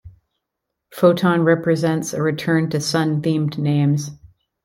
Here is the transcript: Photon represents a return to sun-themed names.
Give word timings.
Photon 0.89 1.43
represents 1.43 2.11
a 2.11 2.23
return 2.23 2.71
to 2.71 2.81
sun-themed 2.81 3.59
names. 3.59 4.09